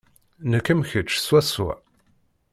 Nekk 0.51 0.67
am 0.71 0.81
kečč 0.89 1.11
swaswa. 1.19 1.73